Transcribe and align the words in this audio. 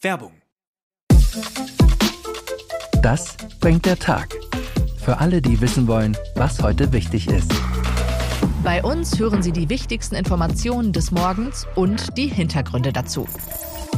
Werbung. 0.00 0.32
Das 3.02 3.36
bringt 3.60 3.84
der 3.84 3.98
Tag. 3.98 4.28
Für 5.04 5.18
alle, 5.18 5.42
die 5.42 5.60
wissen 5.60 5.88
wollen, 5.88 6.16
was 6.36 6.62
heute 6.62 6.92
wichtig 6.92 7.28
ist. 7.28 7.52
Bei 8.62 8.82
uns 8.84 9.18
hören 9.18 9.42
Sie 9.42 9.50
die 9.50 9.68
wichtigsten 9.68 10.14
Informationen 10.14 10.92
des 10.92 11.10
Morgens 11.10 11.66
und 11.74 12.16
die 12.16 12.28
Hintergründe 12.28 12.92
dazu. 12.92 13.26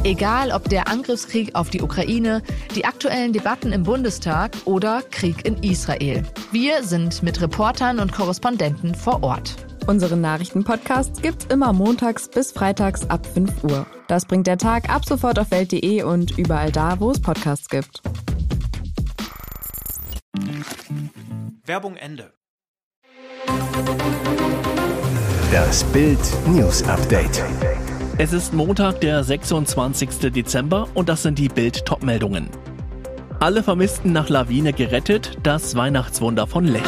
Egal 0.03 0.51
ob 0.51 0.69
der 0.69 0.87
Angriffskrieg 0.87 1.53
auf 1.53 1.69
die 1.69 1.81
Ukraine, 1.81 2.41
die 2.73 2.85
aktuellen 2.85 3.33
Debatten 3.33 3.71
im 3.71 3.83
Bundestag 3.83 4.53
oder 4.65 5.03
Krieg 5.11 5.45
in 5.45 5.61
Israel. 5.61 6.23
Wir 6.51 6.83
sind 6.83 7.21
mit 7.21 7.39
Reportern 7.41 7.99
und 7.99 8.11
Korrespondenten 8.11 8.95
vor 8.95 9.21
Ort. 9.21 9.55
Unseren 9.85 10.21
Nachrichtenpodcast 10.21 11.21
gibt's 11.21 11.45
immer 11.45 11.73
montags 11.73 12.27
bis 12.27 12.51
freitags 12.51 13.07
ab 13.09 13.27
5 13.27 13.63
Uhr. 13.63 13.85
Das 14.11 14.25
bringt 14.25 14.45
der 14.45 14.57
Tag 14.57 14.89
ab 14.89 15.05
sofort 15.05 15.39
auf 15.39 15.51
welt.de 15.51 16.03
und 16.03 16.37
überall 16.37 16.69
da, 16.69 16.99
wo 16.99 17.11
es 17.11 17.21
Podcasts 17.21 17.69
gibt. 17.69 18.01
Werbung 21.65 21.95
Ende. 21.95 22.33
Das 25.49 25.85
Bild 25.85 26.19
News 26.47 26.83
Update. 26.89 27.41
Es 28.17 28.33
ist 28.33 28.53
Montag, 28.53 28.99
der 28.99 29.23
26. 29.23 30.29
Dezember 30.33 30.89
und 30.93 31.07
das 31.07 31.23
sind 31.23 31.39
die 31.39 31.47
Bild 31.47 31.85
Topmeldungen. 31.85 32.49
Alle 33.39 33.63
Vermissten 33.63 34.11
nach 34.11 34.27
Lawine 34.27 34.73
gerettet, 34.73 35.37
das 35.41 35.77
Weihnachtswunder 35.77 36.47
von 36.47 36.65
Lech. 36.65 36.83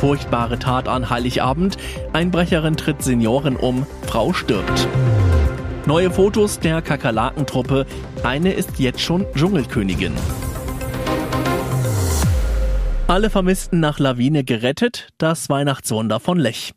Furchtbare 0.00 0.58
Tat 0.58 0.86
an 0.86 1.08
Heiligabend, 1.08 1.78
Einbrecherin 2.12 2.76
tritt 2.76 3.00
Senioren 3.02 3.56
um, 3.56 3.86
Frau 4.06 4.34
stirbt. 4.34 4.86
Neue 5.86 6.10
Fotos 6.10 6.58
der 6.60 6.80
Kakerlakentruppe, 6.80 7.84
eine 8.22 8.54
ist 8.54 8.78
jetzt 8.78 9.02
schon 9.02 9.26
Dschungelkönigin. 9.34 10.14
Alle 13.06 13.28
Vermissten 13.28 13.80
nach 13.80 13.98
Lawine 13.98 14.44
gerettet, 14.44 15.08
das 15.18 15.50
Weihnachtswunder 15.50 16.20
von 16.20 16.38
Lech. 16.38 16.72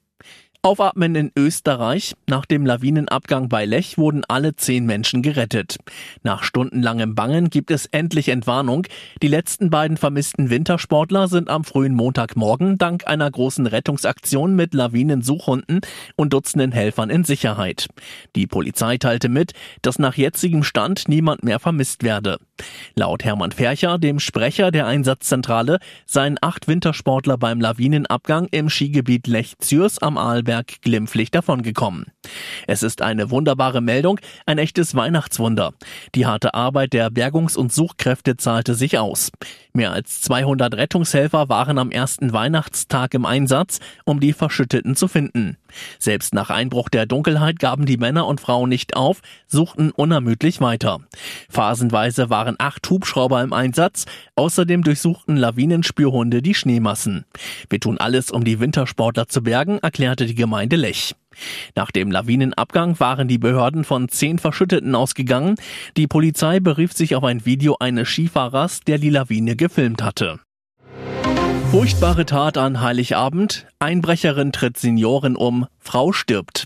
Aufatmen 0.62 1.16
in 1.16 1.32
Österreich. 1.38 2.14
Nach 2.28 2.46
dem 2.46 2.66
Lawinenabgang 2.66 3.48
bei 3.48 3.66
Lech 3.66 3.98
wurden 3.98 4.24
alle 4.28 4.56
zehn 4.56 4.86
Menschen 4.86 5.22
gerettet. 5.22 5.78
Nach 6.24 6.44
stundenlangem 6.44 7.16
Bangen 7.16 7.50
gibt 7.50 7.72
es 7.72 7.86
endlich 7.86 8.30
Entwarnung. 8.30 8.86
Die 9.22 9.28
letzten 9.28 9.70
beiden 9.70 9.98
vermissten 9.98 10.50
Wintersportler 10.50 11.28
sind 11.28 11.50
am 11.50 11.64
frühen 11.64 11.94
Montagmorgen 11.94 12.78
dank 12.78 13.08
einer 13.08 13.30
großen 13.30 13.68
Rettungsaktion 13.68 14.56
mit 14.56 14.74
Lawinensuchhunden 14.74 15.82
und 16.16 16.34
Dutzenden 16.34 16.72
Helfern 16.72 17.10
in 17.10 17.24
Sicherheit. 17.24 17.88
Die 18.36 18.48
Polizei 18.48 18.98
teilte 18.98 19.30
mit, 19.30 19.54
dass 19.82 20.00
nach 20.00 20.16
jetzigem 20.16 20.64
Stand 20.64 21.08
niemand 21.08 21.44
mehr 21.44 21.60
vermisst 21.60 22.04
werde. 22.04 22.40
Laut 22.96 23.24
Hermann 23.24 23.52
Fercher, 23.52 23.98
dem 23.98 24.20
Sprecher 24.20 24.72
der 24.72 24.86
Einsatzzentrale, 24.86 25.80
seien 26.06 26.38
acht 26.42 26.68
Wintersportler 26.68 27.38
beim 27.38 27.62
Lawinenabgang 27.62 28.48
im 28.52 28.70
Skigebiet 28.70 29.28
Lech-Zürs 29.28 30.00
am 30.00 30.18
Arlberg 30.18 30.68
Berg 30.68 30.82
glimpflich 30.82 31.30
davongekommen. 31.32 32.06
Es 32.68 32.84
ist 32.84 33.02
eine 33.02 33.30
wunderbare 33.30 33.82
Meldung, 33.82 34.20
ein 34.46 34.58
echtes 34.58 34.96
Weihnachtswunder. 34.96 35.74
Die 36.16 36.26
harte 36.26 36.54
Arbeit 36.54 36.94
der 36.94 37.10
Bergungs- 37.10 37.58
und 37.58 37.72
Suchkräfte 37.72 38.38
zahlte 38.38 38.74
sich 38.74 38.98
aus. 38.98 39.32
Mehr 39.74 39.92
als 39.92 40.22
200 40.22 40.76
Rettungshelfer 40.76 41.50
waren 41.50 41.78
am 41.78 41.92
ersten 41.92 42.34
Weihnachtstag 42.34 43.14
im 43.14 43.26
Einsatz, 43.26 43.80
um 44.06 44.20
die 44.20 44.34
Verschütteten 44.34 44.96
zu 44.96 45.08
finden. 45.08 45.58
Selbst 46.00 46.34
nach 46.34 46.50
Einbruch 46.50 46.90
der 46.90 47.06
Dunkelheit 47.06 47.60
gaben 47.60 47.86
die 47.86 47.98
Männer 47.98 48.26
und 48.26 48.42
Frauen 48.42 48.70
nicht 48.70 48.96
auf, 48.96 49.22
suchten 49.48 49.92
unermüdlich 49.92 50.62
weiter. 50.62 51.02
Phasenweise 51.50 52.30
waren 52.30 52.47
acht 52.60 52.90
Hubschrauber 52.90 53.42
im 53.42 53.54
Einsatz, 53.54 54.06
außerdem 54.36 54.84
durchsuchten 54.84 55.36
Lawinenspürhunde 55.36 56.42
die 56.42 56.54
Schneemassen. 56.54 57.26
Wir 57.70 57.80
tun 57.80 57.98
alles, 57.98 58.32
um 58.32 58.44
die 58.44 58.60
Wintersportler 58.60 59.28
zu 59.28 59.44
bergen, 59.44 59.80
erklärte 59.80 60.26
die 60.26 60.36
Gemeinde 60.36 60.76
Lech. 60.76 61.16
Nach 61.76 61.92
dem 61.92 62.12
Lawinenabgang 62.12 63.00
waren 63.00 63.28
die 63.28 63.38
Behörden 63.38 63.84
von 63.84 64.10
zehn 64.10 64.40
Verschütteten 64.40 64.96
ausgegangen. 64.96 65.56
Die 65.96 66.08
Polizei 66.08 66.60
berief 66.60 66.94
sich 66.94 67.16
auf 67.16 67.24
ein 67.24 67.46
Video 67.46 67.78
eines 67.80 68.08
Skifahrers, 68.08 68.82
der 68.82 68.98
die 68.98 69.10
Lawine 69.10 69.56
gefilmt 69.56 70.04
hatte. 70.04 70.40
Furchtbare 71.72 72.26
Tat 72.26 72.58
an 72.58 72.82
Heiligabend. 72.82 73.68
Einbrecherin 73.80 74.52
tritt 74.54 74.78
Senioren 74.78 75.36
um. 75.36 75.68
Frau 75.80 76.14
stirbt. 76.14 76.66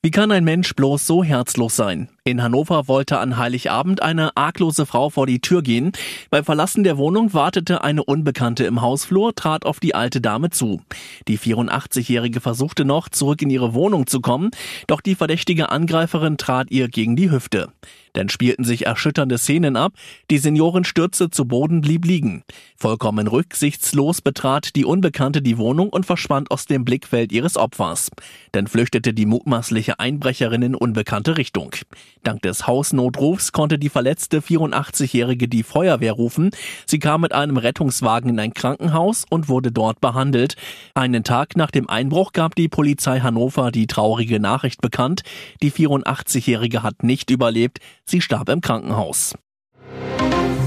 Wie 0.00 0.10
kann 0.10 0.32
ein 0.32 0.44
Mensch 0.44 0.74
bloß 0.74 1.06
so 1.06 1.22
herzlos 1.22 1.76
sein? 1.76 2.08
In 2.24 2.40
Hannover 2.40 2.86
wollte 2.86 3.18
an 3.18 3.36
Heiligabend 3.36 4.00
eine 4.00 4.36
arglose 4.36 4.86
Frau 4.86 5.10
vor 5.10 5.26
die 5.26 5.40
Tür 5.40 5.60
gehen. 5.60 5.90
Beim 6.30 6.44
Verlassen 6.44 6.84
der 6.84 6.96
Wohnung 6.96 7.34
wartete 7.34 7.82
eine 7.82 8.04
Unbekannte 8.04 8.62
im 8.64 8.80
Hausflur, 8.80 9.34
trat 9.34 9.66
auf 9.66 9.80
die 9.80 9.96
alte 9.96 10.20
Dame 10.20 10.50
zu. 10.50 10.80
Die 11.26 11.36
84-Jährige 11.36 12.40
versuchte 12.40 12.84
noch, 12.84 13.08
zurück 13.08 13.42
in 13.42 13.50
ihre 13.50 13.74
Wohnung 13.74 14.06
zu 14.06 14.20
kommen, 14.20 14.52
doch 14.86 15.00
die 15.00 15.16
verdächtige 15.16 15.70
Angreiferin 15.70 16.36
trat 16.36 16.70
ihr 16.70 16.86
gegen 16.86 17.16
die 17.16 17.32
Hüfte. 17.32 17.72
Dann 18.12 18.28
spielten 18.28 18.64
sich 18.64 18.86
erschütternde 18.86 19.38
Szenen 19.38 19.76
ab, 19.76 19.94
die 20.30 20.38
Seniorin 20.38 20.84
stürzte 20.84 21.30
zu 21.30 21.46
Boden, 21.46 21.80
blieb 21.80 22.04
liegen. 22.04 22.44
Vollkommen 22.76 23.26
rücksichtslos 23.26 24.20
betrat 24.20 24.76
die 24.76 24.84
Unbekannte 24.84 25.40
die 25.40 25.56
Wohnung 25.56 25.88
und 25.88 26.04
verschwand 26.04 26.50
aus 26.50 26.66
dem 26.66 26.84
Blickfeld 26.84 27.32
ihres 27.32 27.56
Opfers. 27.56 28.10
Dann 28.52 28.66
flüchtete 28.66 29.14
die 29.14 29.26
mutmaßliche 29.26 29.98
Einbrecherin 29.98 30.62
in 30.62 30.74
unbekannte 30.74 31.38
Richtung. 31.38 31.74
Dank 32.22 32.42
des 32.42 32.66
Hausnotrufs 32.66 33.52
konnte 33.52 33.78
die 33.78 33.88
verletzte 33.88 34.40
84-Jährige 34.40 35.48
die 35.48 35.62
Feuerwehr 35.62 36.12
rufen. 36.12 36.50
Sie 36.86 36.98
kam 36.98 37.22
mit 37.22 37.32
einem 37.32 37.56
Rettungswagen 37.56 38.30
in 38.30 38.38
ein 38.38 38.54
Krankenhaus 38.54 39.24
und 39.28 39.48
wurde 39.48 39.72
dort 39.72 40.00
behandelt. 40.00 40.56
Einen 40.94 41.24
Tag 41.24 41.56
nach 41.56 41.70
dem 41.70 41.88
Einbruch 41.88 42.32
gab 42.32 42.54
die 42.54 42.68
Polizei 42.68 43.20
Hannover 43.20 43.72
die 43.72 43.86
traurige 43.86 44.38
Nachricht 44.38 44.80
bekannt. 44.80 45.22
Die 45.62 45.72
84-Jährige 45.72 46.82
hat 46.82 47.02
nicht 47.02 47.30
überlebt. 47.30 47.78
Sie 48.04 48.20
starb 48.20 48.48
im 48.48 48.60
Krankenhaus. 48.60 49.34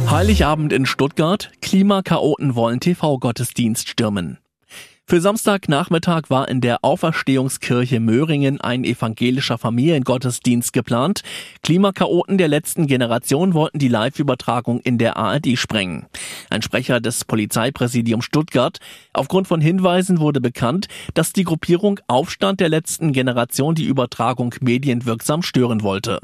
Heiligabend 0.09 0.73
in 0.73 0.85
Stuttgart. 0.85 1.51
Klimakaoten 1.61 2.55
wollen 2.55 2.79
TV-Gottesdienst 2.79 3.89
stürmen. 3.89 4.39
Für 5.07 5.21
Samstagnachmittag 5.21 6.31
war 6.31 6.47
in 6.47 6.61
der 6.61 6.83
Auferstehungskirche 6.83 7.99
Möhringen 7.99 8.59
ein 8.59 8.83
evangelischer 8.83 9.59
Familiengottesdienst 9.59 10.73
geplant. 10.73 11.21
Klimakaoten 11.61 12.39
der 12.39 12.47
letzten 12.47 12.87
Generation 12.87 13.53
wollten 13.53 13.77
die 13.77 13.87
Live-Übertragung 13.87 14.79
in 14.79 14.97
der 14.97 15.15
ARD 15.15 15.59
sprengen. 15.59 16.07
Ein 16.49 16.63
Sprecher 16.63 17.01
des 17.01 17.23
Polizeipräsidiums 17.23 18.25
Stuttgart. 18.25 18.79
Aufgrund 19.13 19.47
von 19.47 19.61
Hinweisen 19.61 20.19
wurde 20.19 20.41
bekannt, 20.41 20.87
dass 21.13 21.33
die 21.33 21.43
Gruppierung 21.43 21.99
Aufstand 22.07 22.59
der 22.59 22.69
letzten 22.69 23.13
Generation 23.13 23.75
die 23.75 23.85
Übertragung 23.85 24.55
medienwirksam 24.59 25.43
stören 25.43 25.83
wollte. 25.83 26.19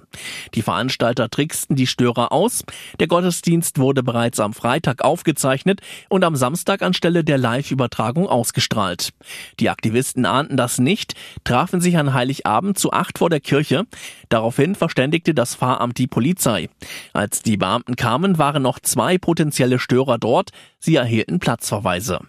Die 0.55 0.63
Veranstalter 0.63 1.29
tricksten 1.29 1.75
die 1.75 1.85
Störer 1.85 2.31
aus. 2.31 2.63
Der 2.99 3.07
Gottesdienst 3.07 3.77
wurde 3.77 4.01
bereits 4.01 4.39
am 4.39 4.53
Freitag 4.53 5.03
aufgezeichnet 5.03 5.81
und 6.09 6.23
am 6.23 6.35
Samstag 6.35 6.81
anstelle 6.81 7.23
der 7.23 7.37
Live-Übertragung 7.37 8.27
ausgestrahlt 8.27 8.70
ausgestrahlt. 8.71 9.13
Die 9.59 9.69
Aktivisten 9.69 10.25
ahnten 10.25 10.57
das 10.57 10.79
nicht, 10.79 11.13
trafen 11.43 11.81
sich 11.81 11.97
an 11.97 12.13
Heiligabend 12.13 12.77
zu 12.77 12.91
acht 12.91 13.17
vor 13.17 13.29
der 13.29 13.39
Kirche. 13.39 13.85
Daraufhin 14.29 14.75
verständigte 14.75 15.33
das 15.33 15.55
Pfarramt 15.55 15.97
die 15.97 16.07
Polizei. 16.07 16.69
Als 17.13 17.41
die 17.41 17.57
Beamten 17.57 17.95
kamen, 17.95 18.37
waren 18.37 18.63
noch 18.63 18.79
zwei 18.79 19.17
potenzielle 19.17 19.79
Störer 19.79 20.17
dort. 20.17 20.51
Sie 20.79 20.95
erhielten 20.95 21.39
Platzverweise. 21.39 22.19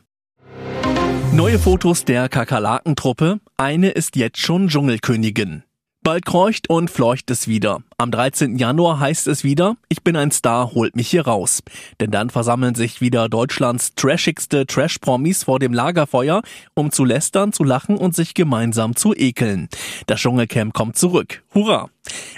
Neue 1.33 1.59
Fotos 1.59 2.05
der 2.05 2.29
Kakerlakentruppe. 2.29 3.41
Eine 3.57 3.91
ist 3.91 4.17
jetzt 4.17 4.39
schon 4.39 4.69
Dschungelkönigin. 4.69 5.63
Bald 6.05 6.25
kreucht 6.25 6.69
und 6.69 6.91
fleucht 6.91 7.31
es 7.31 7.47
wieder. 7.47 7.85
Am 7.97 8.11
13. 8.11 8.57
Januar 8.57 8.99
heißt 8.99 9.29
es 9.29 9.45
wieder, 9.45 9.77
ich 9.89 10.03
bin 10.03 10.17
ein 10.17 10.33
Star, 10.33 10.73
holt 10.75 10.97
mich 10.97 11.09
hier 11.09 11.29
raus. 11.29 11.63
Denn 12.01 12.11
dann 12.11 12.29
versammeln 12.29 12.75
sich 12.75 13.01
wieder 13.01 13.29
Deutschlands 13.29 13.95
trashigste 13.95 14.67
Trash-Promis 14.67 15.45
vor 15.45 15.61
dem 15.61 15.73
Lagerfeuer, 15.73 16.43
um 16.75 16.91
zu 16.91 17.05
lästern, 17.05 17.53
zu 17.53 17.63
lachen 17.63 17.97
und 17.97 18.17
sich 18.17 18.35
gemeinsam 18.35 18.97
zu 18.97 19.15
ekeln. 19.15 19.69
Das 20.09 20.19
Dschungelcamp 20.19 20.75
kommt 20.75 20.99
zurück. 20.99 21.45
Hurra! 21.55 21.89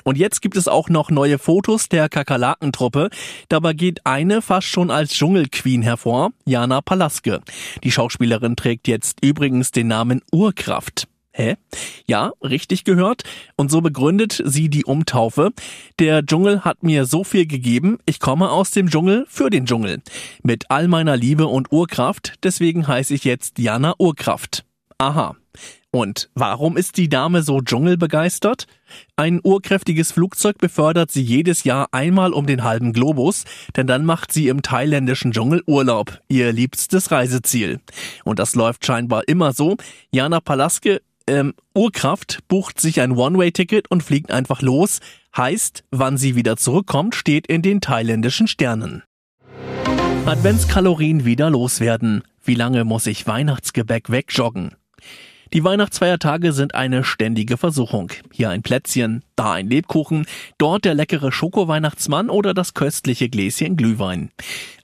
Und 0.05 0.19
jetzt 0.19 0.43
gibt 0.43 0.59
es 0.59 0.69
auch 0.69 0.91
noch 0.91 1.09
neue 1.09 1.39
Fotos 1.39 1.89
der 1.89 2.11
Kakerlakentruppe. 2.11 3.09
Dabei 3.49 3.73
geht 3.73 4.05
eine 4.05 4.43
fast 4.43 4.67
schon 4.67 4.91
als 4.91 5.13
Dschungelqueen 5.13 5.81
hervor, 5.81 6.33
Jana 6.45 6.83
Palaske. 6.83 7.41
Die 7.83 7.91
Schauspielerin 7.91 8.57
trägt 8.57 8.89
jetzt 8.89 9.25
übrigens 9.25 9.71
den 9.71 9.89
Namen 9.89 10.21
Urkraft. 10.31 11.09
Hä? 11.37 11.57
Ja, 12.07 12.33
richtig 12.43 12.85
gehört. 12.85 13.25
Und 13.57 13.69
so 13.69 13.81
begründet 13.81 14.41
sie 14.45 14.69
die 14.69 14.85
Umtaufe. 14.85 15.51
Der 15.99 16.25
Dschungel 16.25 16.65
hat 16.65 16.85
mir 16.85 17.07
so 17.07 17.25
viel 17.25 17.47
gegeben, 17.47 17.99
ich 18.07 18.21
komme 18.21 18.51
aus 18.51 18.71
dem 18.71 18.89
Dschungel 18.89 19.27
für 19.29 19.51
den 19.51 19.67
Dschungel. 19.67 20.01
Mit 20.45 20.71
all 20.71 20.87
meiner 20.87 21.17
Liebe 21.17 21.49
und 21.49 21.73
Urkraft, 21.73 22.35
deswegen 22.45 22.87
heiße 22.87 23.13
ich 23.13 23.25
jetzt 23.25 23.59
Jana 23.59 23.95
Urkraft. 23.99 24.65
Aha. 24.99 25.35
Und 25.91 26.31
warum 26.35 26.77
ist 26.77 26.97
die 26.97 27.09
Dame 27.09 27.43
so 27.43 27.61
dschungelbegeistert? 27.61 28.67
Ein 29.17 29.41
urkräftiges 29.43 30.13
Flugzeug 30.13 30.59
befördert 30.59 31.11
sie 31.11 31.23
jedes 31.23 31.65
Jahr 31.65 31.89
einmal 31.93 32.33
um 32.33 32.47
den 32.47 32.63
halben 32.63 32.93
Globus, 32.93 33.45
denn 33.77 33.87
dann 33.87 34.05
macht 34.05 34.33
sie 34.33 34.49
im 34.49 34.63
thailändischen 34.63 35.33
Dschungel 35.33 35.63
Urlaub, 35.67 36.21
ihr 36.29 36.53
liebstes 36.53 37.11
Reiseziel. 37.11 37.81
Und 38.25 38.39
das 38.39 38.55
läuft 38.55 38.87
scheinbar 38.87 39.29
immer 39.29 39.53
so. 39.53 39.77
Jana 40.11 40.41
Palaske, 40.41 41.01
ähm, 41.27 41.55
Urkraft, 41.75 42.41
bucht 42.49 42.81
sich 42.81 43.01
ein 43.01 43.13
One-Way-Ticket 43.13 43.91
und 43.91 44.03
fliegt 44.03 44.31
einfach 44.31 44.63
los. 44.63 45.01
Heißt, 45.37 45.85
wann 45.91 46.17
sie 46.17 46.37
wieder 46.37 46.57
zurückkommt, 46.57 47.15
steht 47.15 47.47
in 47.47 47.63
den 47.63 47.81
thailändischen 47.81 48.47
Sternen. 48.47 49.03
Adventskalorien 50.27 51.25
wieder 51.25 51.51
loswerden. 51.51 52.23
Wie 52.43 52.55
lange 52.55 52.85
muss 52.85 53.07
ich 53.07 53.27
Weihnachtsgebäck 53.27 54.11
wegjoggen? 54.11 54.75
Die 55.55 55.63
Weihnachtsfeiertage 55.63 56.53
sind 56.53 56.75
eine 56.75 57.05
ständige 57.05 57.57
Versuchung. 57.57 58.11
Hier 58.33 58.51
ein 58.51 58.63
Plätzchen, 58.63 59.23
da 59.37 59.53
ein 59.53 59.71
Lebkuchen, 59.71 60.27
dort 60.59 60.85
der 60.85 60.95
leckere 60.95 61.31
Schoko-Weihnachtsmann 61.31 62.29
oder 62.29 62.55
das 62.55 62.75
köstliche 62.75 63.29
Gläschen 63.29 63.77
Glühwein. 63.77 64.31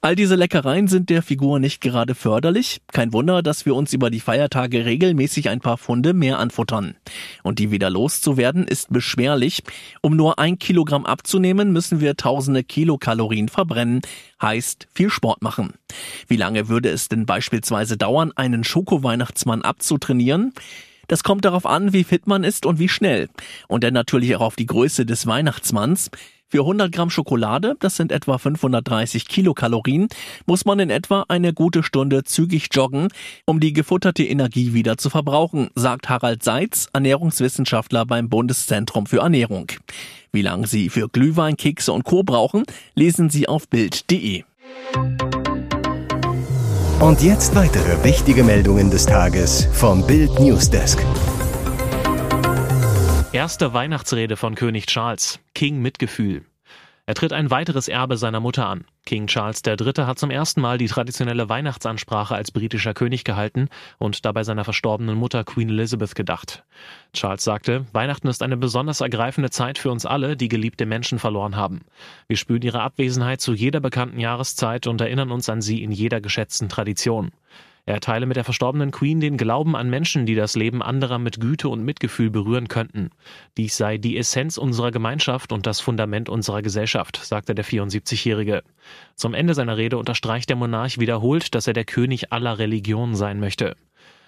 All 0.00 0.14
diese 0.17 0.37
Leckereien 0.37 0.88
sind 0.88 1.11
der 1.11 1.22
Figur 1.22 1.58
nicht 1.58 1.81
gerade 1.81 2.14
förderlich. 2.14 2.81
Kein 2.93 3.12
Wunder, 3.12 3.43
dass 3.43 3.67
wir 3.67 3.75
uns 3.75 3.93
über 3.93 4.11
die 4.11 4.20
Feiertage 4.20 4.87
regelmäßig 4.87 5.50
ein 5.50 5.61
paar 5.61 5.76
Funde 5.76 6.14
mehr 6.14 6.38
anfuttern. 6.38 6.94
Und 7.43 7.58
die 7.58 7.70
wieder 7.70 7.90
loszuwerden 7.90 8.66
ist 8.66 8.90
beschwerlich. 8.90 9.62
Um 10.00 10.16
nur 10.16 10.38
ein 10.38 10.58
Kilogramm 10.58 11.05
abzunehmen, 11.05 11.73
müssen 11.73 12.00
wir 12.00 12.16
tausende 12.16 12.62
Kilokalorien 12.62 13.49
verbrennen. 13.49 14.00
Heißt 14.40 14.88
viel 14.94 15.11
Sport 15.11 15.43
machen. 15.43 15.75
Wie 16.28 16.37
lange 16.37 16.69
würde 16.69 16.88
es 16.88 17.08
denn 17.08 17.26
beispielsweise 17.26 17.99
dauern, 17.99 18.32
einen 18.37 18.64
Schoko-Weihnachtsmann 18.64 19.61
abzutrainieren? 19.61 20.55
Das 21.08 21.24
kommt 21.24 21.44
darauf 21.44 21.66
an, 21.66 21.92
wie 21.92 22.04
fit 22.04 22.26
man 22.26 22.44
ist 22.44 22.66
und 22.66 22.78
wie 22.78 22.88
schnell. 22.88 23.28
Und 23.66 23.82
dann 23.82 23.94
natürlich 23.94 24.36
auch 24.36 24.42
auf 24.42 24.56
die 24.56 24.66
Größe 24.66 25.04
des 25.04 25.26
Weihnachtsmanns. 25.26 26.10
Für 26.46 26.60
100 26.60 26.90
Gramm 26.90 27.10
Schokolade, 27.10 27.76
das 27.78 27.94
sind 27.94 28.10
etwa 28.10 28.36
530 28.36 29.28
Kilokalorien, 29.28 30.08
muss 30.46 30.64
man 30.64 30.80
in 30.80 30.90
etwa 30.90 31.24
eine 31.28 31.52
gute 31.52 31.84
Stunde 31.84 32.24
zügig 32.24 32.68
joggen, 32.72 33.06
um 33.44 33.60
die 33.60 33.72
gefutterte 33.72 34.24
Energie 34.24 34.74
wieder 34.74 34.98
zu 34.98 35.10
verbrauchen, 35.10 35.70
sagt 35.76 36.08
Harald 36.08 36.42
Seitz, 36.42 36.88
Ernährungswissenschaftler 36.92 38.04
beim 38.04 38.28
Bundeszentrum 38.28 39.06
für 39.06 39.18
Ernährung. 39.18 39.68
Wie 40.32 40.42
lange 40.42 40.66
Sie 40.66 40.88
für 40.88 41.08
Glühwein, 41.08 41.56
Kekse 41.56 41.92
und 41.92 42.02
Co. 42.02 42.24
brauchen, 42.24 42.64
lesen 42.96 43.30
Sie 43.30 43.46
auf 43.46 43.68
Bild.de. 43.68 44.42
Und 47.00 47.23
jetzt 47.23 47.55
weitere 47.55 48.05
wichtige 48.05 48.44
Meldungen 48.44 48.91
des 48.91 49.06
Tages 49.06 49.67
vom 49.73 50.06
Bild 50.06 50.38
Newsdesk. 50.38 51.02
Erste 53.32 53.73
Weihnachtsrede 53.73 54.37
von 54.37 54.55
König 54.55 54.85
Charles. 54.85 55.38
King 55.55 55.81
Mitgefühl. 55.81 56.44
Er 57.10 57.14
tritt 57.14 57.32
ein 57.32 57.50
weiteres 57.50 57.88
Erbe 57.88 58.16
seiner 58.16 58.38
Mutter 58.38 58.68
an. 58.68 58.84
King 59.04 59.26
Charles 59.26 59.62
III. 59.66 60.04
hat 60.06 60.20
zum 60.20 60.30
ersten 60.30 60.60
Mal 60.60 60.78
die 60.78 60.86
traditionelle 60.86 61.48
Weihnachtsansprache 61.48 62.36
als 62.36 62.52
britischer 62.52 62.94
König 62.94 63.24
gehalten 63.24 63.68
und 63.98 64.24
dabei 64.24 64.44
seiner 64.44 64.62
verstorbenen 64.62 65.16
Mutter 65.16 65.42
Queen 65.42 65.70
Elizabeth 65.70 66.14
gedacht. 66.14 66.62
Charles 67.12 67.42
sagte, 67.42 67.84
Weihnachten 67.92 68.28
ist 68.28 68.44
eine 68.44 68.56
besonders 68.56 69.00
ergreifende 69.00 69.50
Zeit 69.50 69.76
für 69.76 69.90
uns 69.90 70.06
alle, 70.06 70.36
die 70.36 70.46
geliebte 70.46 70.86
Menschen 70.86 71.18
verloren 71.18 71.56
haben. 71.56 71.80
Wir 72.28 72.36
spüren 72.36 72.62
ihre 72.62 72.80
Abwesenheit 72.80 73.40
zu 73.40 73.54
jeder 73.54 73.80
bekannten 73.80 74.20
Jahreszeit 74.20 74.86
und 74.86 75.00
erinnern 75.00 75.32
uns 75.32 75.48
an 75.48 75.62
sie 75.62 75.82
in 75.82 75.90
jeder 75.90 76.20
geschätzten 76.20 76.68
Tradition. 76.68 77.32
Er 77.86 78.00
teile 78.00 78.26
mit 78.26 78.36
der 78.36 78.44
verstorbenen 78.44 78.90
Queen 78.90 79.20
den 79.20 79.36
Glauben 79.36 79.74
an 79.74 79.90
Menschen, 79.90 80.26
die 80.26 80.34
das 80.34 80.56
Leben 80.56 80.82
anderer 80.82 81.18
mit 81.18 81.40
Güte 81.40 81.68
und 81.68 81.84
Mitgefühl 81.84 82.30
berühren 82.30 82.68
könnten. 82.68 83.10
Dies 83.56 83.76
sei 83.76 83.98
die 83.98 84.16
Essenz 84.16 84.58
unserer 84.58 84.90
Gemeinschaft 84.90 85.52
und 85.52 85.66
das 85.66 85.80
Fundament 85.80 86.28
unserer 86.28 86.62
Gesellschaft, 86.62 87.16
sagte 87.22 87.54
der 87.54 87.64
74-Jährige. 87.64 88.62
Zum 89.14 89.34
Ende 89.34 89.54
seiner 89.54 89.76
Rede 89.76 89.98
unterstreicht 89.98 90.48
der 90.48 90.56
Monarch 90.56 90.98
wiederholt, 90.98 91.54
dass 91.54 91.66
er 91.66 91.72
der 91.72 91.84
König 91.84 92.32
aller 92.32 92.58
Religionen 92.58 93.14
sein 93.14 93.40
möchte. 93.40 93.76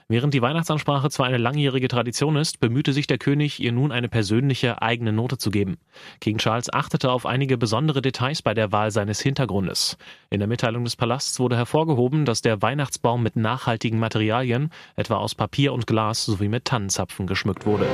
Während 0.09 0.35
die 0.35 0.43
Weihnachtsansprache 0.43 1.11
zwar 1.11 1.27
eine 1.27 1.39
langjährige 1.39 1.89
Tradition 1.89 2.37
ist, 2.37 2.61
bemühte 2.61 2.93
sich 2.93 3.07
der 3.07 3.19
König, 3.19 3.61
ihr 3.61 3.73
nun 3.73 3.93
eine 3.93 4.09
persönliche 4.09 4.83
eigene 4.83 5.13
Note 5.13 5.39
zu 5.39 5.51
geben. 5.51 5.79
King 6.21 6.39
Charles 6.39 6.73
achtete 6.73 7.11
auf 7.11 7.27
einige 7.27 7.59
besondere 7.59 8.03
Details 8.03 8.43
bei 8.43 8.55
der 8.55 8.73
Wahl 8.73 8.91
seines 8.91 9.21
Hintergrundes. 9.21 9.97
In 10.31 10.41
der 10.41 10.49
Mitteilung 10.49 10.85
des 10.85 10.97
Palasts 10.97 11.39
wurde 11.41 11.57
hervorgehoben, 11.57 12.25
dass 12.25 12.43
der 12.43 12.63
Weihnachtsbaum 12.63 13.23
mit 13.23 13.37
nachhaltigen 13.37 13.99
Materialien, 13.99 14.71
etwa 14.97 15.17
aus 15.17 15.35
Papier 15.35 15.73
und 15.73 15.87
Glas 15.87 16.25
sowie 16.25 16.49
mit 16.49 16.65
Tannenzapfen 16.65 17.27
geschmückt 17.27 17.67
wurde. 17.67 17.87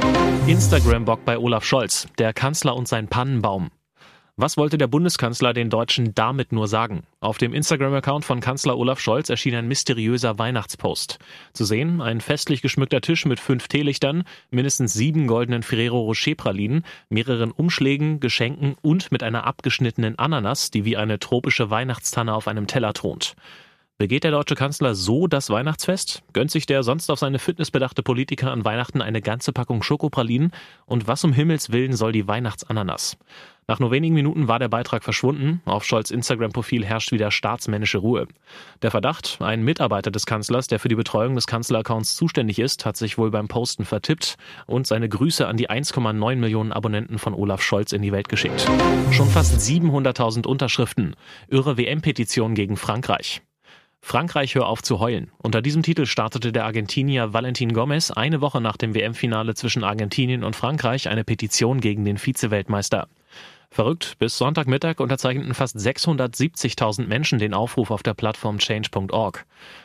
Instagram-Bock 0.47 1.25
bei 1.25 1.39
Olaf 1.39 1.65
Scholz, 1.65 2.09
der 2.19 2.33
Kanzler 2.33 2.77
und 2.77 2.89
sein 2.89 3.09
Pannenbaum. 3.09 3.71
Was 4.41 4.57
wollte 4.57 4.79
der 4.79 4.87
Bundeskanzler 4.87 5.53
den 5.53 5.69
Deutschen 5.69 6.15
damit 6.15 6.53
nur 6.53 6.69
sagen? 6.69 7.03
Auf 7.19 7.39
dem 7.39 7.53
Instagram-Account 7.53 8.25
von 8.25 8.39
Kanzler 8.39 8.79
Olaf 8.79 9.01
Scholz 9.01 9.31
erschien 9.31 9.57
ein 9.57 9.67
mysteriöser 9.67 10.39
Weihnachtspost. 10.39 11.19
Zu 11.55 11.65
sehen 11.65 12.01
ein 12.01 12.21
festlich 12.21 12.63
geschmückter 12.63 13.01
Tisch 13.01 13.27
mit 13.27 13.41
fünf 13.41 13.67
Teelichtern, 13.67 14.23
mindestens 14.51 14.95
sieben 14.95 15.27
goldenen 15.27 15.65
Ferrero 15.65 16.03
Rocher 16.03 16.37
Pralinen, 16.37 16.85
mehreren 17.09 17.51
Umschlägen, 17.51 18.21
Geschenken 18.21 18.77
und 18.81 19.11
mit 19.11 19.25
einer 19.25 19.43
abgeschnittenen 19.43 20.21
Ananas, 20.21 20.71
die 20.71 20.85
wie 20.85 20.97
eine 20.97 21.19
tropische 21.19 21.71
Weihnachtstanne 21.71 22.33
auf 22.33 22.47
einem 22.47 22.69
Teller 22.69 22.93
thront. 22.93 23.35
Begeht 24.01 24.23
der 24.23 24.31
deutsche 24.31 24.55
Kanzler 24.55 24.95
so 24.95 25.27
das 25.27 25.51
Weihnachtsfest? 25.51 26.23
Gönnt 26.33 26.53
sich 26.53 26.67
der 26.67 26.85
sonst 26.85 27.11
auf 27.11 27.19
seine 27.19 27.41
Fitness 27.41 27.73
bedachte 27.73 28.05
Politiker 28.05 28.53
an 28.53 28.65
Weihnachten 28.65 29.03
eine 29.03 29.21
ganze 29.21 29.53
Packung 29.53 29.83
Schokopralinen? 29.83 30.53
Und 30.87 31.09
was 31.09 31.25
um 31.25 31.33
Himmels 31.33 31.73
Willen 31.73 31.97
soll 31.97 32.13
die 32.13 32.29
Weihnachtsananas? 32.29 33.19
Nach 33.67 33.81
nur 33.81 33.91
wenigen 33.91 34.15
Minuten 34.15 34.47
war 34.47 34.61
der 34.61 34.69
Beitrag 34.69 35.03
verschwunden. 35.03 35.63
Auf 35.65 35.85
Scholz 35.85 36.13
Instagram-Profil 36.13 36.85
herrscht 36.85 37.11
wieder 37.11 37.33
staatsmännische 37.33 37.99
Ruhe. 37.99 38.29
Der 38.83 38.93
Verdacht, 38.93 39.39
ein 39.41 39.65
Mitarbeiter 39.65 40.13
des 40.13 40.27
Kanzlers, 40.27 40.69
der 40.69 40.79
für 40.79 40.89
die 40.89 40.95
Betreuung 40.95 41.35
des 41.35 41.49
Kanzleraccounts 41.49 42.15
zuständig 42.15 42.61
ist, 42.61 42.87
hat 42.87 42.97
sich 42.97 43.19
wohl 43.19 43.33
beim 43.33 43.49
Posten 43.49 43.85
vertippt 43.85 44.37
und 44.67 44.87
seine 44.87 45.09
Grüße 45.09 45.45
an 45.45 45.57
die 45.57 45.71
1,9 45.71 46.37
Millionen 46.37 46.73
Abonnenten 46.73 47.19
von 47.19 47.35
Olaf 47.35 47.63
Scholz 47.63 47.91
in 47.91 48.03
die 48.03 48.13
Welt 48.13 48.29
geschickt. 48.29 48.65
Schon 49.11 49.29
fast 49.29 49.59
700.000 49.59 50.47
Unterschriften. 50.47 51.17
Irre 51.49 51.77
WM-Petition 51.77 52.55
gegen 52.55 52.77
Frankreich. 52.77 53.43
Frankreich 54.09 54.55
hör 54.55 54.69
auf 54.69 54.83
zu 54.83 55.01
heulen. 55.01 55.31
Unter 55.37 55.61
diesem 55.61 55.83
Titel 55.83 56.07
startete 56.07 56.51
der 56.51 56.65
Argentinier 56.65 57.35
Valentin 57.35 57.75
Gomez 57.75 58.11
eine 58.11 58.41
Woche 58.41 58.59
nach 58.59 58.79
dem 58.79 58.95
WM-Finale 58.95 59.55
zwischen 59.55 59.85
Argentinien 59.85 60.45
und 60.45 60.57
Frankreich 60.57 61.11
eine 61.11 61.25
Petition 61.25 61.79
gegen 61.83 62.07
den 62.07 62.17
Vize-Weltmeister. 62.17 63.09
Verrückt, 63.71 64.17
bis 64.19 64.39
Sonntagmittag 64.39 64.99
unterzeichneten 64.99 65.53
fast 65.53 65.77
670.000 65.77 67.07
Menschen 67.07 67.39
den 67.39 67.53
Aufruf 67.53 67.91
auf 67.91 68.03
der 68.03 68.15
Plattform 68.15 68.59
change.org. 68.59 69.45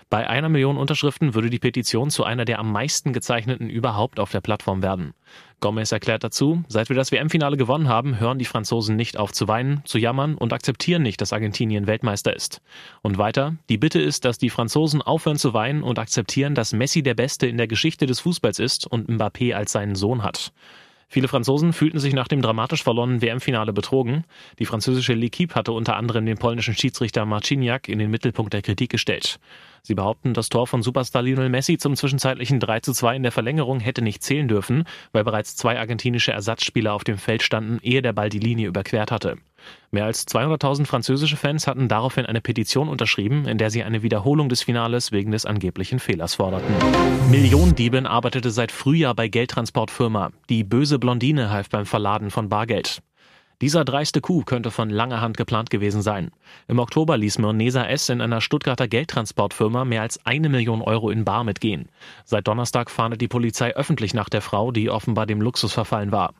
Bei 0.10 0.30
einer 0.30 0.48
Million 0.48 0.78
Unterschriften 0.78 1.34
würde 1.34 1.50
die 1.50 1.60
Petition 1.60 2.10
zu 2.10 2.24
einer 2.24 2.46
der 2.46 2.60
am 2.60 2.72
meisten 2.72 3.12
gezeichneten 3.12 3.70
überhaupt 3.70 4.20
auf 4.22 4.32
der 4.32 4.40
Plattform 4.40 4.82
werden. 4.82 5.14
Gomez 5.60 5.92
erklärt 5.92 6.24
dazu, 6.24 6.64
seit 6.68 6.90
wir 6.90 6.96
das 6.96 7.12
WM-Finale 7.12 7.58
gewonnen 7.58 7.90
haben, 7.90 8.20
hören 8.20 8.40
die 8.40 8.46
Franzosen 8.46 8.96
nicht 8.96 9.18
auf 9.18 9.32
zu 9.34 9.48
weinen, 9.48 9.82
zu 9.86 9.98
jammern 9.98 10.36
und 10.36 10.54
akzeptieren 10.54 11.02
nicht, 11.02 11.20
dass 11.20 11.34
Argentinien 11.34 11.86
Weltmeister 11.86 12.34
ist. 12.34 12.62
Und 13.02 13.18
weiter, 13.18 13.56
die 13.70 13.78
Bitte 13.78 14.02
ist, 14.02 14.24
dass 14.24 14.38
die 14.38 14.50
Franzosen 14.50 15.02
aufhören 15.02 15.38
zu 15.38 15.54
weinen 15.54 15.84
und 15.84 16.00
akzeptieren, 16.00 16.56
dass 16.56 16.74
Messi 16.74 17.04
der 17.04 17.16
Beste 17.16 17.48
in 17.48 17.58
der 17.58 17.68
Geschichte 17.68 18.06
des 18.06 18.22
Fußballs 18.22 18.60
ist 18.60 18.88
und 18.88 19.10
Mbappé 19.10 19.54
als 19.54 19.74
seinen 19.74 19.96
Sohn 19.96 20.24
hat. 20.24 20.54
Viele 21.08 21.28
Franzosen 21.28 21.74
fühlten 21.74 22.00
sich 22.00 22.14
nach 22.14 22.28
dem 22.28 22.42
dramatisch 22.42 22.84
verlorenen 22.84 23.22
WM-Finale 23.22 23.74
betrogen. 23.74 24.24
Die 24.60 24.66
französische 24.66 25.14
L'Equipe 25.14 25.56
hatte 25.56 25.72
unter 25.72 25.96
anderem 25.96 26.26
den 26.26 26.38
polnischen 26.38 26.76
Schiedsrichter 26.76 27.26
Marciniak 27.26 27.88
in 27.88 28.00
den 28.00 28.10
Mittelpunkt 28.10 28.54
der 28.54 28.62
Kritik 28.62 28.90
gestellt. 28.90 29.40
Sie 29.86 29.96
behaupten, 29.96 30.34
das 30.34 30.48
Tor 30.48 30.66
von 30.66 30.82
Superstar 30.82 31.24
Lionel 31.24 31.50
Messi 31.50 31.78
zum 31.78 31.98
zwischenzeitlichen 31.98 32.62
3 32.62 32.80
zu 32.80 32.94
2 32.94 33.18
in 33.18 33.24
der 33.24 33.34
Verlängerung 33.34 33.82
hätte 33.82 34.02
nicht 34.02 34.24
zählen 34.24 34.48
dürfen, 34.48 34.86
weil 35.12 35.26
bereits 35.26 35.58
zwei 35.58 35.78
argentinische 35.78 36.32
Ersatzspieler 36.32 36.94
auf 36.94 37.04
dem 37.04 37.18
Feld 37.18 37.44
standen, 37.44 37.80
ehe 37.82 38.02
der 38.02 38.14
Ball 38.14 38.30
die 38.30 38.40
Linie 38.40 38.70
überquert 38.70 39.12
hatte. 39.12 39.36
Mehr 39.92 40.06
als 40.06 40.26
200.000 40.26 40.86
französische 40.86 41.36
Fans 41.36 41.68
hatten 41.68 41.90
daraufhin 41.90 42.26
eine 42.26 42.40
Petition 42.40 42.88
unterschrieben, 42.88 43.46
in 43.46 43.58
der 43.58 43.72
sie 43.72 43.84
eine 43.84 44.04
Wiederholung 44.04 44.48
des 44.48 44.64
Finales 44.64 45.12
wegen 45.12 45.32
des 45.32 45.46
angeblichen 45.46 46.00
Fehlers 46.00 46.36
forderten. 46.36 46.74
Millionendiebin 47.30 48.06
arbeitete 48.06 48.52
seit 48.52 48.72
Frühjahr 48.72 49.16
bei 49.16 49.28
Geldtransportfirma. 49.28 50.32
Die 50.50 50.64
böse 50.64 50.98
Blondine 50.98 51.50
half 51.50 51.70
beim 51.70 51.86
Verladen 51.86 52.32
von 52.32 52.48
Bargeld. 52.48 53.02
Dieser 53.64 53.86
dreiste 53.86 54.20
Coup 54.20 54.46
könnte 54.46 54.72
von 54.72 54.90
langer 54.90 55.22
Hand 55.22 55.38
geplant 55.38 55.70
gewesen 55.70 56.02
sein. 56.02 56.32
Im 56.68 56.80
Oktober 56.80 57.16
ließ 57.16 57.38
Mirnesa 57.38 57.86
S. 57.86 58.10
in 58.10 58.20
einer 58.20 58.42
Stuttgarter 58.42 58.90
Geldtransportfirma 58.90 59.86
mehr 59.86 60.02
als 60.02 60.20
eine 60.26 60.50
Million 60.50 60.82
Euro 60.82 61.10
in 61.10 61.24
Bar 61.24 61.46
mitgehen. 61.46 61.88
Seit 62.26 62.46
Donnerstag 62.46 62.92
fahndet 62.92 63.22
die 63.22 63.30
Polizei 63.30 63.74
öffentlich 63.74 64.14
nach 64.14 64.28
der 64.28 64.42
Frau, 64.42 64.74
die 64.74 64.90
offenbar 64.90 65.28
dem 65.28 65.40
Luxus 65.40 65.72
verfallen 65.72 66.12
war. 66.12 66.34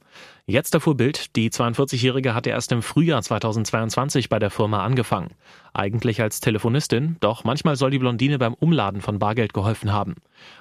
Jetzt 0.48 0.74
erfuhr 0.74 0.98
Bild, 0.98 1.38
die 1.38 1.50
42-Jährige 1.50 2.36
hatte 2.36 2.50
erst 2.50 2.74
im 2.74 2.82
Frühjahr 2.82 3.22
2022 3.22 4.28
bei 4.28 4.40
der 4.40 4.50
Firma 4.50 4.84
angefangen. 4.84 5.30
Eigentlich 5.74 6.22
als 6.22 6.42
Telefonistin, 6.42 7.16
doch 7.22 7.46
manchmal 7.46 7.78
soll 7.78 7.92
die 7.92 8.00
Blondine 8.00 8.38
beim 8.38 8.54
Umladen 8.54 9.00
von 9.00 9.18
Bargeld 9.18 9.54
geholfen 9.54 9.94
haben. 9.94 10.16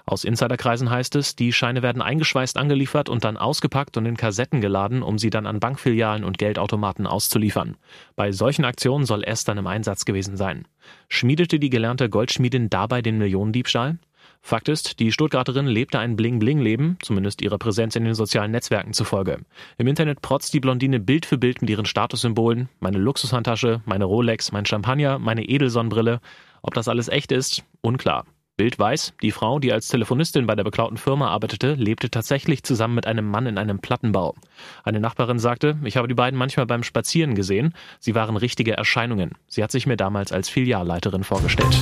Aus 0.05 0.25
Insiderkreisen 0.25 0.91
heißt 0.91 1.17
es, 1.17 1.37
die 1.37 1.53
Scheine 1.53 1.83
werden 1.83 2.03
eingeschweißt 2.03 2.57
angeliefert 2.57 3.09
und 3.09 3.25
dann 3.25 3.37
ausgepackt 3.37 3.97
und 3.97 4.07
in 4.07 4.17
Kassetten 4.17 4.61
geladen, 4.61 5.03
um 5.03 5.19
sie 5.19 5.31
dann 5.31 5.47
an 5.47 5.61
Bankfilialen 5.61 6.25
und 6.25 6.39
Geldautomaten 6.39 7.07
auszuliefern. 7.07 7.77
Bei 8.17 8.33
solchen 8.33 8.65
Aktionen 8.65 9.07
soll 9.07 9.23
es 9.25 9.45
dann 9.45 9.59
im 9.59 9.67
Einsatz 9.67 10.05
gewesen 10.05 10.37
sein. 10.37 10.67
Schmiedete 11.09 11.59
die 11.59 11.71
gelernte 11.71 12.09
Goldschmiedin 12.11 12.71
dabei 12.71 13.03
den 13.03 13.19
Millionendiebstahl? 13.19 13.99
Fakt 14.45 14.69
ist, 14.69 14.99
die 14.99 15.13
Stuttgarterin 15.13 15.67
lebte 15.67 16.01
ein 16.01 16.17
Bling-Bling-Leben, 16.17 16.99
zumindest 17.01 17.43
ihrer 17.43 17.59
Präsenz 17.59 17.95
in 17.95 18.05
den 18.05 18.15
sozialen 18.15 18.51
Netzwerken 18.51 18.93
zufolge. 18.93 19.39
Im 19.79 19.87
Internet 19.87 20.21
protzt 20.21 20.53
die 20.53 20.61
Blondine 20.61 20.99
Bild 20.99 21.27
für 21.27 21.39
Bild 21.39 21.61
mit 21.61 21.71
ihren 21.71 21.87
Statussymbolen, 21.87 22.69
meine 22.81 22.99
Luxushandtasche, 22.99 23.83
meine 23.85 24.05
Rolex, 24.05 24.51
mein 24.51 24.67
Champagner, 24.67 25.21
meine 25.21 25.49
Edelsonnenbrille. 25.49 26.21
Ob 26.61 26.75
das 26.75 26.89
alles 26.89 27.09
echt 27.09 27.31
ist, 27.31 27.63
unklar. 27.83 28.27
Bild 28.63 28.79
weiß, 28.79 29.15
die 29.23 29.33
Frau, 29.33 29.59
die 29.59 29.73
als 29.73 29.89
Telefonistin 29.89 30.47
bei 30.47 30.55
der 30.55 30.63
beklauten 30.63 30.97
Firma 30.97 31.27
arbeitete, 31.27 31.75
lebte 31.75 32.11
tatsächlich 32.11 32.63
zusammen 32.63 32.95
mit 32.95 33.09
einem 33.09 33.29
Mann 33.29 33.47
in 33.47 33.59
einem 33.59 33.81
Plattenbau. 33.81 34.37
Eine 34.85 35.01
Nachbarin 35.01 35.41
sagte, 35.41 35.77
ich 35.83 35.97
habe 35.97 36.07
die 36.07 36.15
beiden 36.15 36.39
manchmal 36.39 36.67
beim 36.67 36.85
Spazieren 36.85 37.35
gesehen. 37.35 37.75
Sie 37.99 38.15
waren 38.15 38.37
richtige 38.37 38.77
Erscheinungen. 38.77 39.33
Sie 39.49 39.65
hat 39.65 39.73
sich 39.73 39.89
mir 39.89 39.97
damals 39.97 40.31
als 40.31 40.49
Filialleiterin 40.49 41.25
vorgestellt. 41.25 41.75